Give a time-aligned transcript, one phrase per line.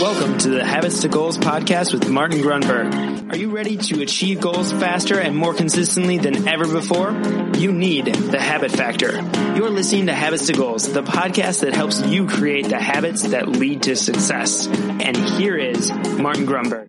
[0.00, 3.30] Welcome to the Habits to Goals podcast with Martin Grunburg.
[3.30, 7.10] Are you ready to achieve goals faster and more consistently than ever before?
[7.58, 9.20] You need the habit factor.
[9.54, 13.46] You're listening to Habits to Goals, the podcast that helps you create the habits that
[13.46, 14.68] lead to success.
[14.68, 16.86] And here is Martin Grunburg.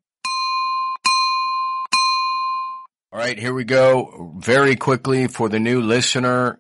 [3.12, 4.36] All right, here we go.
[4.38, 6.60] Very quickly for the new listener,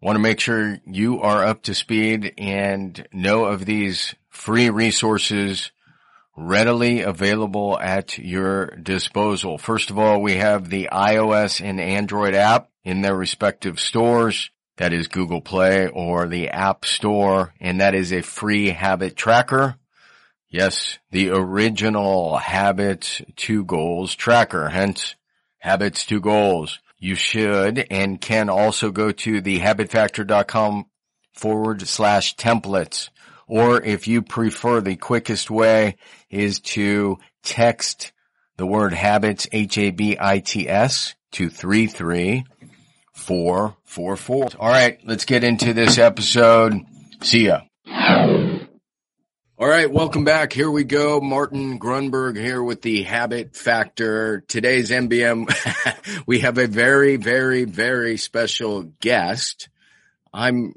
[0.00, 5.72] want to make sure you are up to speed and know of these free resources
[6.40, 9.58] readily available at your disposal.
[9.58, 14.50] First of all, we have the iOS and Android app in their respective stores.
[14.78, 19.76] That is Google Play or the App Store, and that is a free habit tracker.
[20.48, 25.16] Yes, the original Habits to Goals tracker, hence
[25.58, 26.80] Habits to Goals.
[26.98, 30.86] You should and can also go to the habitfactor.com
[31.34, 33.10] forward slash templates
[33.50, 35.96] or if you prefer, the quickest way
[36.30, 38.12] is to text
[38.56, 44.48] the word habits, H-A-B-I-T-S to 33444.
[44.58, 46.80] All right, let's get into this episode.
[47.22, 47.60] See ya.
[49.60, 50.54] All right, welcome back.
[50.54, 51.20] Here we go.
[51.20, 54.40] Martin Grunburg here with the Habit Factor.
[54.48, 59.68] Today's MBM, we have a very, very, very special guest.
[60.32, 60.72] I'm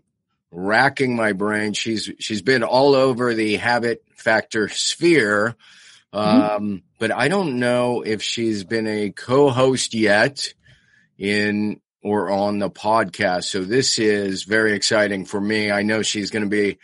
[0.53, 1.73] racking my brain.
[1.73, 5.55] She's she's been all over the habit factor sphere,
[6.13, 6.41] mm-hmm.
[6.41, 10.53] um, but I don't know if she's been a co-host yet
[11.17, 13.45] in or on the podcast.
[13.45, 15.71] So this is very exciting for me.
[15.71, 16.77] I know she's going to be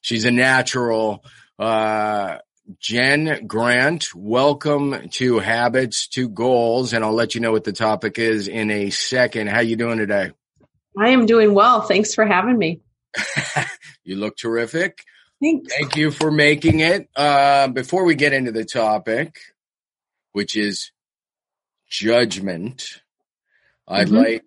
[0.00, 1.24] she's a natural.
[1.58, 2.38] Uh,
[2.80, 8.18] Jen Grant, welcome to Habits to Goals, and I'll let you know what the topic
[8.18, 9.48] is in a second.
[9.48, 10.32] How you doing today?
[10.98, 11.82] I am doing well.
[11.82, 12.80] Thanks for having me.
[14.04, 15.02] you look terrific.
[15.42, 15.72] Thanks.
[15.72, 17.08] Thank you for making it.
[17.14, 19.36] Uh, before we get into the topic,
[20.32, 20.92] which is
[21.88, 22.84] judgment,
[23.86, 24.16] I'd mm-hmm.
[24.16, 24.44] like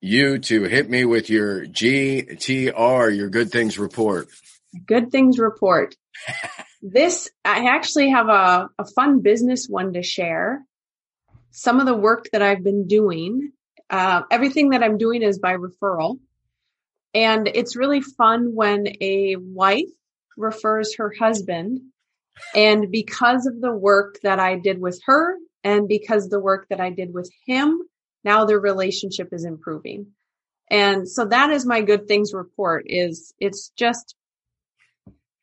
[0.00, 4.28] you to hit me with your GTR, your good things report.
[4.86, 5.96] Good things report.
[6.82, 10.64] this, I actually have a, a fun business one to share.
[11.50, 13.52] Some of the work that I've been doing,
[13.90, 16.18] uh, everything that I'm doing is by referral.
[17.14, 19.90] And it's really fun when a wife
[20.36, 21.80] refers her husband.
[22.54, 26.80] And because of the work that I did with her and because the work that
[26.80, 27.82] I did with him,
[28.24, 30.08] now their relationship is improving.
[30.70, 34.14] And so that is my good things report is it's just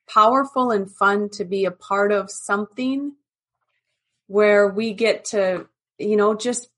[0.09, 3.13] powerful and fun to be a part of something
[4.27, 5.67] where we get to,
[5.99, 6.69] you know, just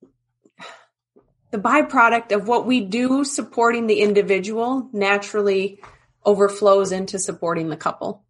[1.51, 5.79] the byproduct of what we do supporting the individual naturally
[6.25, 8.23] overflows into supporting the couple.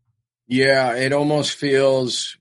[0.48, 2.38] Yeah, it almost feels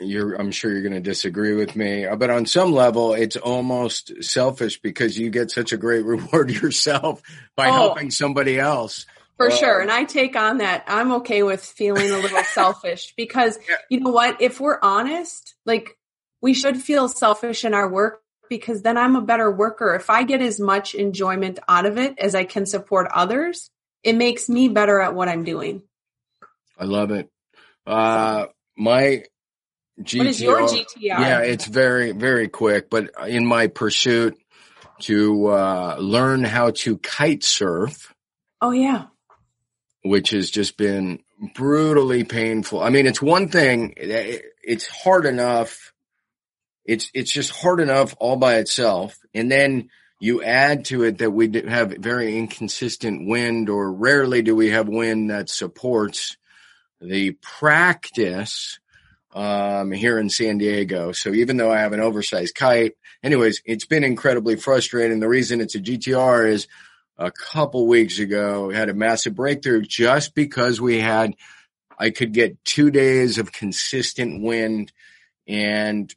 [0.00, 4.22] you're I'm sure you're going to disagree with me, but on some level it's almost
[4.22, 7.22] selfish because you get such a great reward yourself
[7.56, 9.06] by oh, helping somebody else.
[9.36, 9.80] For uh, sure.
[9.80, 10.84] And I take on that.
[10.86, 13.76] I'm okay with feeling a little selfish because yeah.
[13.90, 15.98] you know what, if we're honest, like
[16.40, 19.94] we should feel selfish in our work because then I'm a better worker.
[19.94, 23.70] If I get as much enjoyment out of it as I can support others,
[24.02, 25.82] it makes me better at what I'm doing.
[26.78, 27.30] I love it.
[27.86, 28.46] Uh,
[28.76, 29.24] my
[30.00, 30.86] GTR, what is your GTR?
[30.96, 34.36] Yeah, it's very, very quick, but in my pursuit
[35.00, 38.12] to, uh, learn how to kite surf.
[38.60, 39.06] Oh yeah.
[40.02, 41.20] Which has just been
[41.54, 42.82] brutally painful.
[42.82, 45.93] I mean, it's one thing, it's hard enough
[46.84, 49.90] it's it's just hard enough all by itself, and then
[50.20, 54.88] you add to it that we have very inconsistent wind, or rarely do we have
[54.88, 56.36] wind that supports
[57.00, 58.78] the practice
[59.34, 61.12] um, here in San Diego.
[61.12, 65.20] So even though I have an oversized kite, anyways, it's been incredibly frustrating.
[65.20, 66.68] The reason it's a GTR is
[67.18, 71.34] a couple weeks ago had a massive breakthrough just because we had
[71.96, 74.92] I could get two days of consistent wind
[75.46, 76.12] and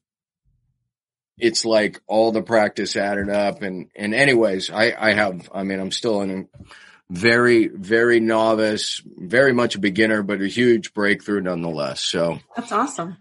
[1.37, 3.61] it's like all the practice added up.
[3.61, 6.47] And and anyways i i have i mean i'm still in
[7.09, 12.01] very very novice very much a beginner but a huge breakthrough nonetheless.
[12.01, 13.17] So that's awesome.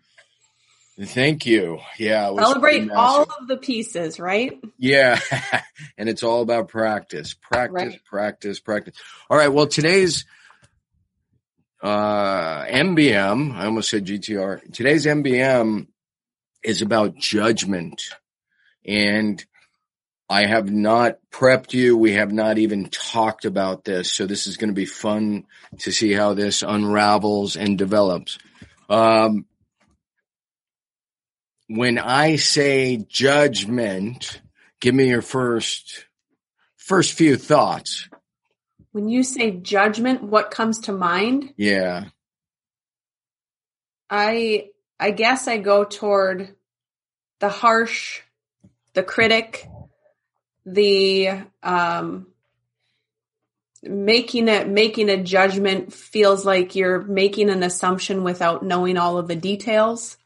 [1.01, 1.79] thank you.
[1.99, 4.59] Yeah celebrate all of the pieces right?
[4.79, 5.21] Yeah.
[5.99, 8.05] And it's all about practice practice right.
[8.05, 8.95] practice practice.
[9.31, 9.49] All right.
[9.49, 10.25] Well today's
[11.83, 15.87] uh mbm i almost said gtr today's mbm
[16.67, 18.03] is about judgment.
[18.85, 19.43] And
[20.29, 21.97] I have not prepped you.
[21.97, 24.13] We have not even talked about this.
[24.13, 25.47] So this is going to be fun
[25.79, 28.39] to see how this unravels and develops.
[28.91, 29.47] Um,
[31.69, 34.41] when I say judgment,
[34.81, 36.07] give me your first
[36.77, 38.09] first few thoughts.
[38.91, 41.53] When you say judgment, what comes to mind?
[41.57, 42.07] Yeah.
[44.09, 44.69] I
[44.99, 46.55] I guess I go toward
[47.41, 48.21] the harsh,
[48.95, 49.69] the critic,
[50.65, 51.31] the
[51.63, 52.27] um
[53.83, 59.29] making it making a judgment feels like you're making an assumption without knowing all of
[59.29, 60.17] the details.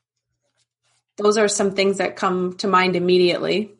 [1.16, 3.73] Those are some things that come to mind immediately.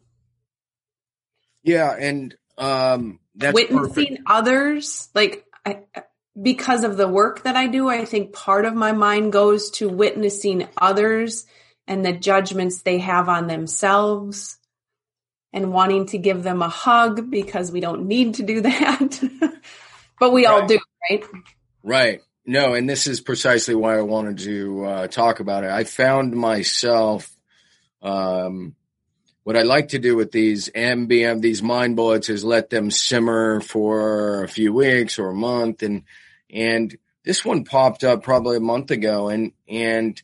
[1.63, 4.23] Yeah, and um that's witnessing perfect.
[4.27, 5.81] others like I,
[6.41, 9.89] because of the work that I do, I think part of my mind goes to
[9.89, 11.47] witnessing others
[11.87, 14.59] and the judgments they have on themselves
[15.53, 19.61] and wanting to give them a hug because we don't need to do that.
[20.19, 20.79] but we all do,
[21.11, 21.25] right?
[21.83, 22.21] Right.
[22.47, 25.71] No, and this is precisely why I wanted to uh, talk about it.
[25.71, 27.31] I found myself,
[28.03, 28.75] um,
[29.45, 33.61] what I like to do with these MBM, these mind bullets is let them simmer
[33.61, 35.83] for a few weeks or a month.
[35.83, 36.03] And,
[36.51, 40.21] and this one popped up probably a month ago and, and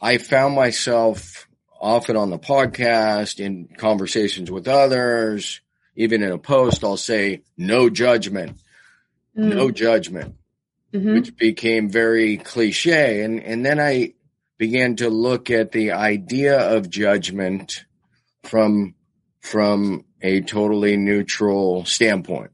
[0.00, 1.48] I found myself
[1.80, 5.60] often on the podcast in conversations with others,
[5.96, 8.58] even in a post, I'll say no judgment,
[9.34, 10.34] no judgment
[10.92, 11.12] Mhm.
[11.14, 13.22] which became very cliche.
[13.22, 14.14] And, and then I
[14.56, 17.84] began to look at the idea of judgment
[18.42, 18.94] from,
[19.40, 22.50] from a totally neutral standpoint.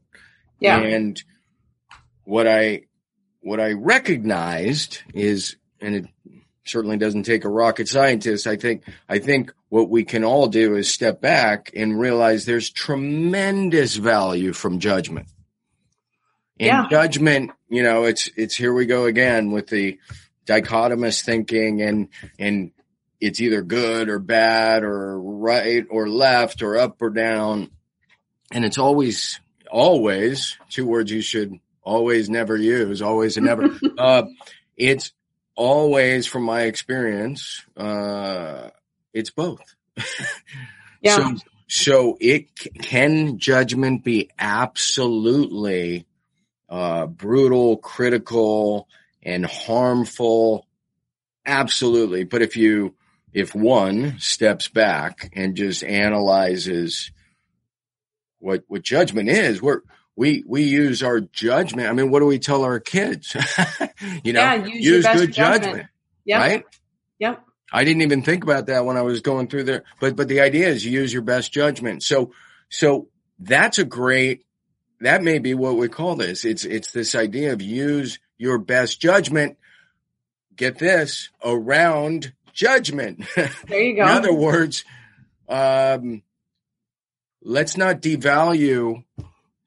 [0.59, 0.79] Yeah.
[0.79, 1.21] And
[2.23, 2.83] what I,
[3.41, 6.05] what I recognized is, and it
[6.65, 8.47] certainly doesn't take a rocket scientist.
[8.47, 12.69] I think, I think what we can all do is step back and realize there's
[12.71, 15.27] tremendous value from judgment.
[16.59, 16.87] And Yeah.
[16.89, 19.99] judgment, you know, it's, it's here we go again with the
[20.47, 22.07] dichotomous thinking and,
[22.39, 22.71] and
[23.19, 27.69] it's either good or bad or right or left or up or down.
[28.51, 29.39] And it's always,
[29.71, 33.69] always two words you should always never use, always and never.
[33.97, 34.23] uh,
[34.77, 35.11] it's
[35.55, 38.69] always from my experience, uh,
[39.13, 39.61] it's both.
[41.05, 41.17] Yeah.
[41.17, 41.35] So,
[41.67, 46.07] so it can judgment be absolutely
[46.67, 48.87] uh, brutal, critical,
[49.21, 50.65] and harmful.
[51.45, 52.23] Absolutely.
[52.23, 52.95] But if you,
[53.35, 57.11] if one steps back and just analyzes
[58.39, 59.81] what, what judgment is, we're,
[60.15, 61.89] we, we use our judgment.
[61.89, 63.35] I mean, what do we tell our kids?
[64.23, 65.63] you know, Yeah, use use good judgment.
[65.63, 65.87] judgment,
[66.25, 66.39] Yep.
[66.39, 66.63] right?
[67.19, 67.43] Yep.
[67.73, 69.83] I didn't even think about that when I was going through there.
[69.99, 72.03] But but the idea is use your best judgment.
[72.03, 72.31] So
[72.69, 73.09] so
[73.39, 74.45] that's a great
[75.01, 76.45] that may be what we call this.
[76.45, 79.57] It's it's this idea of use your best judgment.
[80.55, 83.23] Get this around judgment.
[83.35, 84.03] There you go.
[84.03, 84.83] In other words,
[85.47, 86.23] um,
[87.43, 89.03] let's not devalue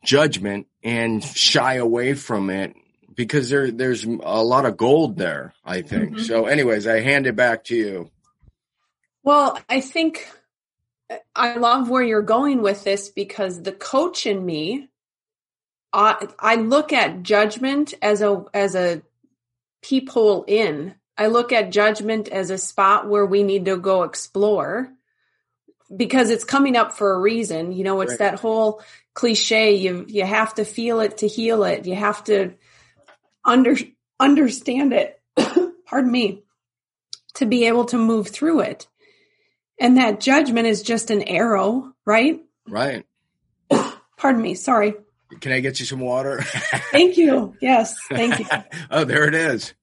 [0.04, 2.74] judgment and shy away from it
[3.14, 5.54] because there there's a lot of gold there.
[5.64, 6.16] I think.
[6.16, 6.20] Mhm.
[6.20, 8.10] So, anyways, I hand it back to you.
[9.22, 10.28] Well, I think
[11.34, 14.88] I love where you're going with this because the coach in me,
[15.92, 19.02] I, I look at judgment as a as a
[19.82, 20.94] peephole in.
[21.18, 24.88] I look at judgment as a spot where we need to go explore
[25.94, 27.72] because it's coming up for a reason.
[27.72, 28.18] You know, it's Right.
[28.20, 28.82] that whole
[29.14, 29.74] cliche.
[29.74, 31.86] You you have to feel it to heal it.
[31.86, 32.52] You have to
[33.44, 33.74] under
[34.20, 35.20] understand it.
[35.86, 36.44] Pardon me.
[37.34, 38.86] To be able to move through it.
[39.80, 42.40] And that judgment is just an arrow, right?
[42.68, 43.06] Right?
[44.16, 44.54] Pardon me.
[44.54, 44.94] Sorry.
[45.40, 46.42] Can I get you some water?
[46.92, 47.54] Thank you.
[47.60, 47.94] Yes.
[48.08, 48.46] Thank you.
[48.90, 49.74] oh, there it is.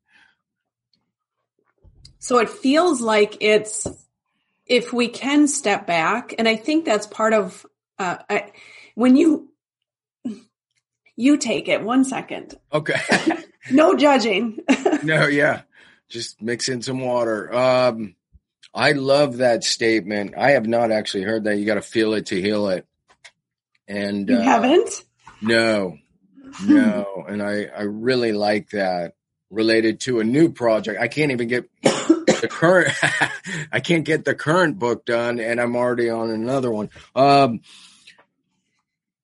[2.25, 3.85] So it feels like it's,
[4.65, 7.63] if we can step back, and I think that's part of,
[7.99, 8.51] uh, I,
[8.95, 9.51] when you,
[11.15, 12.99] you take it one second, Okay.
[13.71, 14.57] no judging.
[15.03, 15.61] no, yeah.
[16.09, 17.53] Just mix in some water.
[17.53, 18.15] Um,
[18.73, 20.33] I love that statement.
[20.35, 21.57] I have not actually heard that.
[21.59, 22.87] You got to feel it to heal it.
[23.87, 25.03] And you uh, haven't?
[25.43, 25.99] No,
[26.65, 27.23] no.
[27.27, 29.13] And I, I really like that
[29.51, 30.99] related to a new project.
[30.99, 31.69] I can't even get
[32.49, 32.93] the current,
[33.71, 36.89] I can't get the current book done and I'm already on another one.
[37.15, 37.61] Um,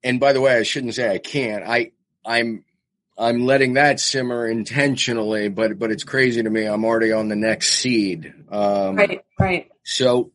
[0.03, 1.63] and by the way, I shouldn't say I can't.
[1.65, 1.91] I,
[2.25, 2.63] I'm,
[3.17, 6.65] I'm letting that simmer intentionally, but, but it's crazy to me.
[6.65, 8.33] I'm already on the next seed.
[8.49, 9.69] Um, Right, right.
[9.83, 10.31] so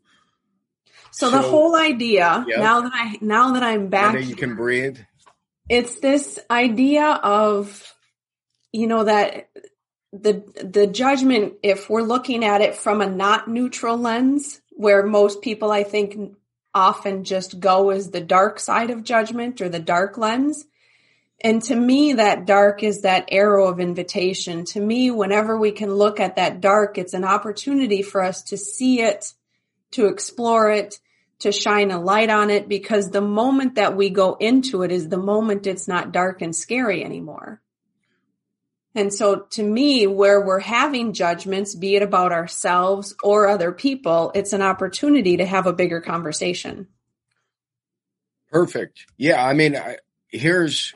[1.11, 2.59] So, the So- whole idea, Yep.
[2.61, 4.99] now that I, now that I'm back, now you can breathe.
[5.69, 7.93] it's this idea of
[8.73, 9.49] you know that
[10.13, 15.43] the the judgment if we're looking at it from a not neutral lens where most
[15.43, 16.37] people I think
[16.75, 20.67] often just go as the dark side of judgment or the dark lens.
[21.43, 24.65] And to me, that dark is that arrow of invitation.
[24.67, 28.57] To me, whenever we can look at that dark, it's an opportunity for us to
[28.57, 29.33] see it,
[29.93, 30.99] to explore it,
[31.41, 35.09] to shine a light on it, because the moment that we go into it is
[35.09, 37.61] the moment it's not dark and scary anymore.
[38.97, 44.33] And so to me, where we're having judgments, be it about ourselves or other people,
[44.35, 46.88] it's an opportunity to have a bigger conversation.
[48.50, 49.05] Perfect.
[49.19, 49.45] Yeah.
[49.45, 49.99] I mean, I,
[50.29, 50.95] here's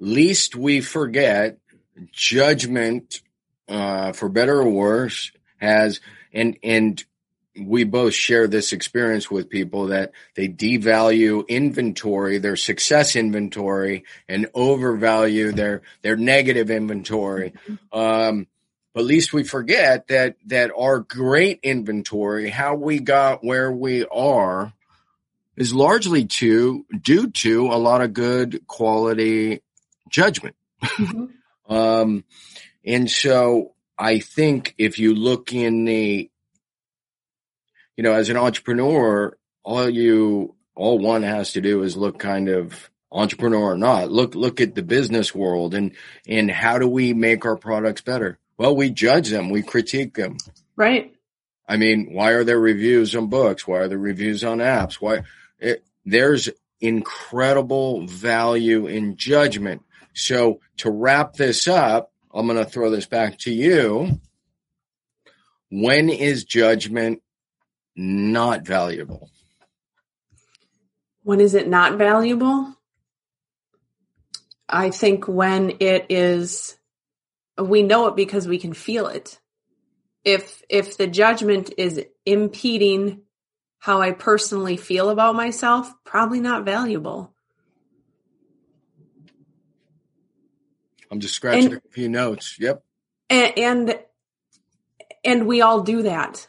[0.00, 1.58] least we forget
[2.10, 3.20] judgment,
[3.68, 6.00] uh, for better or worse has,
[6.32, 7.04] and, and
[7.58, 14.48] we both share this experience with people that they devalue inventory, their success inventory, and
[14.54, 17.52] overvalue their their negative inventory.
[17.92, 18.46] Um,
[18.94, 24.06] but at least we forget that that our great inventory, how we got where we
[24.06, 24.72] are,
[25.56, 29.62] is largely to due to a lot of good quality
[30.08, 30.56] judgment.
[30.82, 31.26] Mm-hmm.
[31.74, 32.24] um,
[32.84, 36.30] and so I think if you look in the
[37.96, 42.48] you know, as an entrepreneur, all you, all one has to do is look kind
[42.48, 44.10] of entrepreneur or not.
[44.10, 45.92] Look, look at the business world and,
[46.26, 48.38] and how do we make our products better?
[48.56, 49.50] Well, we judge them.
[49.50, 50.38] We critique them.
[50.76, 51.14] Right.
[51.68, 53.66] I mean, why are there reviews on books?
[53.66, 54.94] Why are there reviews on apps?
[54.94, 55.22] Why
[55.58, 56.48] it, there's
[56.80, 59.82] incredible value in judgment.
[60.14, 64.20] So to wrap this up, I'm going to throw this back to you.
[65.70, 67.22] When is judgment
[67.96, 69.30] not valuable?
[71.22, 72.74] When is it not valuable?
[74.68, 76.76] I think when it is,
[77.58, 79.38] we know it because we can feel it.
[80.24, 83.22] If, if the judgment is impeding
[83.78, 87.34] how I personally feel about myself, probably not valuable.
[91.10, 92.56] I'm just scratching and, a few notes.
[92.58, 92.82] Yep.
[93.28, 93.98] And, and,
[95.24, 96.48] and we all do that.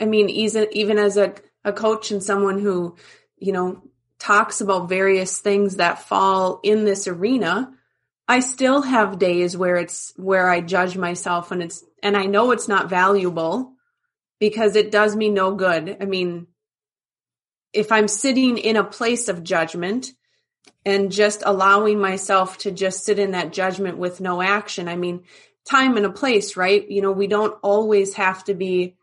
[0.00, 1.34] I mean, even even as a,
[1.64, 2.96] a coach and someone who,
[3.38, 3.82] you know,
[4.18, 7.72] talks about various things that fall in this arena,
[8.28, 12.50] I still have days where it's where I judge myself and it's and I know
[12.50, 13.72] it's not valuable
[14.38, 15.96] because it does me no good.
[16.00, 16.46] I mean,
[17.72, 20.12] if I'm sitting in a place of judgment
[20.84, 25.24] and just allowing myself to just sit in that judgment with no action, I mean,
[25.64, 26.88] time and a place, right?
[26.88, 28.96] You know, we don't always have to be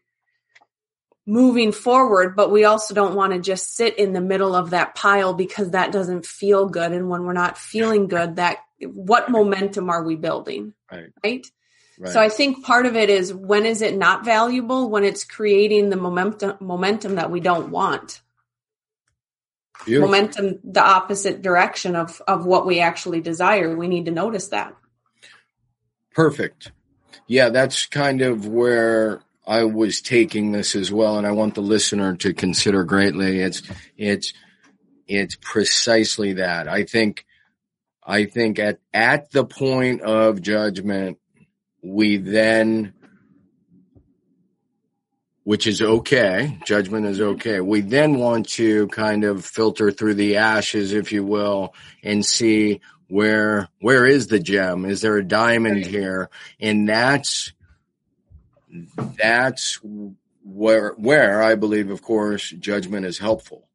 [1.25, 4.95] moving forward, but we also don't want to just sit in the middle of that
[4.95, 6.91] pile because that doesn't feel good.
[6.91, 10.73] And when we're not feeling good, that what momentum are we building?
[10.91, 11.09] Right.
[11.23, 11.45] Right.
[11.99, 12.11] Right.
[12.11, 14.89] So I think part of it is when is it not valuable?
[14.89, 18.21] When it's creating the momentum momentum that we don't want.
[19.85, 20.09] Beautiful.
[20.09, 23.75] Momentum the opposite direction of of what we actually desire.
[23.75, 24.75] We need to notice that.
[26.13, 26.71] Perfect.
[27.27, 31.61] Yeah, that's kind of where I was taking this as well, and I want the
[31.61, 33.39] listener to consider greatly.
[33.39, 33.61] It's
[33.97, 34.33] it's
[35.07, 36.67] it's precisely that.
[36.67, 37.25] I think
[38.03, 41.19] I think at at the point of judgment,
[41.81, 42.93] we then
[45.43, 46.57] which is okay.
[46.65, 47.59] Judgment is okay.
[47.59, 52.81] We then want to kind of filter through the ashes, if you will, and see
[53.09, 54.85] where, where is the gem?
[54.85, 56.29] Is there a diamond here?
[56.59, 57.51] And that's
[59.17, 59.79] that's
[60.43, 63.67] where where I believe, of course, judgment is helpful.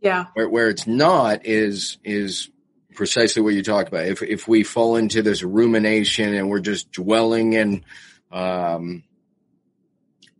[0.00, 0.26] Yeah.
[0.34, 2.50] Where where it's not is is
[2.94, 4.06] precisely what you talked about.
[4.06, 7.84] If if we fall into this rumination and we're just dwelling in
[8.30, 9.04] um,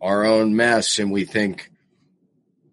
[0.00, 1.70] our own mess, and we think,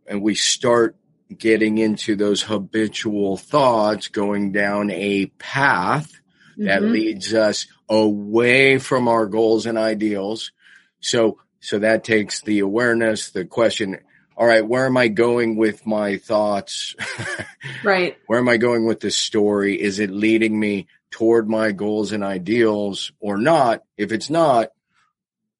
[0.07, 0.95] and we start
[1.35, 6.11] getting into those habitual thoughts, going down a path
[6.53, 6.65] mm-hmm.
[6.65, 10.51] that leads us away from our goals and ideals
[10.99, 13.97] so, so that takes the awareness, the question,
[14.35, 16.95] all right, where am I going with my thoughts?
[17.83, 18.17] right.
[18.27, 19.79] Where am I going with this story?
[19.79, 23.83] Is it leading me toward my goals and ideals or not?
[23.97, 24.69] If it's not,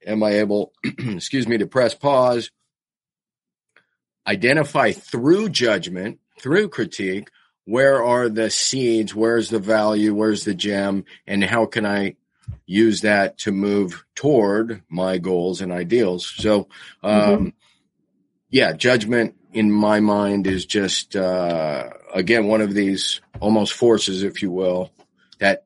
[0.06, 2.52] am I able, excuse me, to press pause,
[4.26, 7.30] identify through judgment, through critique,
[7.66, 9.14] where are the seeds?
[9.14, 10.16] Where's the value?
[10.16, 11.04] Where's the gem?
[11.28, 12.16] And how can I
[12.66, 16.32] use that to move toward my goals and ideals.
[16.38, 16.68] So,
[17.04, 17.48] um, mm-hmm.
[18.50, 24.42] yeah, judgment in my mind is just, uh, again, one of these almost forces, if
[24.42, 24.92] you will,
[25.40, 25.66] that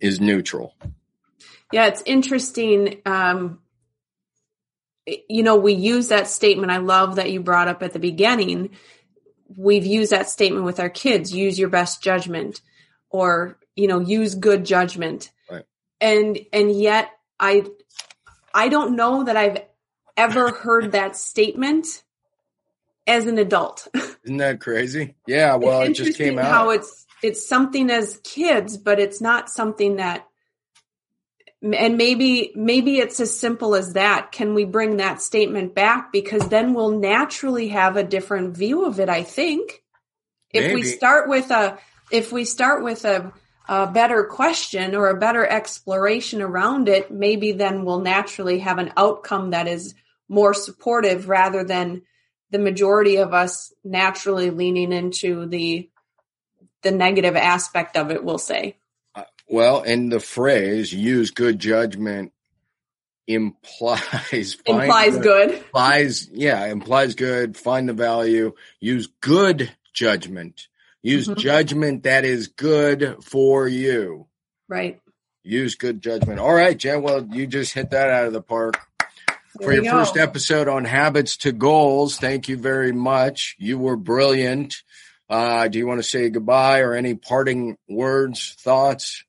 [0.00, 0.74] is neutral.
[1.72, 3.00] Yeah, it's interesting.
[3.06, 3.60] Um,
[5.06, 6.72] you know, we use that statement.
[6.72, 8.70] I love that you brought up at the beginning.
[9.56, 12.60] We've used that statement with our kids use your best judgment
[13.08, 15.30] or, you know, use good judgment.
[16.00, 17.64] And, and yet I,
[18.54, 19.62] I don't know that I've
[20.16, 22.02] ever heard that statement
[23.06, 23.88] as an adult.
[24.24, 25.14] Isn't that crazy?
[25.26, 25.56] Yeah.
[25.56, 26.46] Well, it just came out.
[26.46, 30.26] How it's, it's something as kids, but it's not something that
[31.62, 36.48] and maybe maybe it's as simple as that can we bring that statement back because
[36.48, 39.82] then we'll naturally have a different view of it i think
[40.52, 40.76] if maybe.
[40.76, 41.78] we start with a
[42.10, 43.32] if we start with a,
[43.70, 48.92] a better question or a better exploration around it maybe then we'll naturally have an
[48.96, 49.94] outcome that is
[50.28, 52.02] more supportive rather than
[52.50, 55.88] the majority of us naturally leaning into the
[56.82, 58.76] the negative aspect of it we'll say
[59.14, 62.32] uh, well, and the phrase use good judgment
[63.26, 65.50] implies implies the, good.
[65.52, 70.68] Implies yeah, implies good, find the value, use good judgment.
[71.02, 71.40] Use mm-hmm.
[71.40, 74.26] judgment that is good for you.
[74.68, 75.00] Right.
[75.42, 76.38] Use good judgment.
[76.38, 77.02] All right, Jen.
[77.02, 78.78] Well, you just hit that out of the park.
[79.56, 79.90] There for your go.
[79.90, 83.56] first episode on habits to goals, thank you very much.
[83.58, 84.76] You were brilliant.
[85.28, 89.24] Uh, do you want to say goodbye or any parting words, thoughts?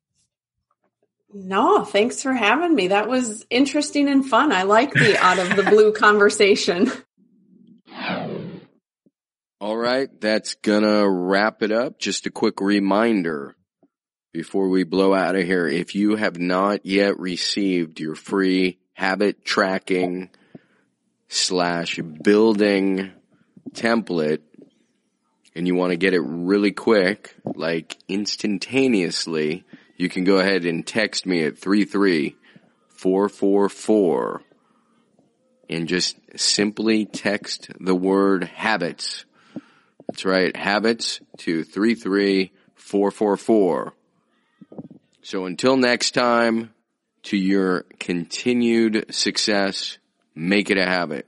[1.34, 2.90] No, thanks for having me.
[2.90, 4.51] That was interesting and fun.
[4.51, 6.92] I like the out of the blue conversation.
[9.62, 12.00] All right, that's gonna wrap it up.
[12.00, 13.56] Just a quick reminder
[14.34, 15.68] before we blow out of here.
[15.68, 20.32] If you have not yet received your free habit tracking
[21.27, 23.12] slash building
[23.72, 24.41] template
[25.53, 29.63] and you want to get it really quick, like instantaneously,
[29.96, 34.41] you can go ahead and text me at 33444
[35.70, 39.25] and just simply text the word habits.
[40.12, 43.94] That's right, habits to 33444.
[45.22, 46.74] So until next time,
[47.24, 50.00] to your continued success,
[50.36, 51.28] make it a habit.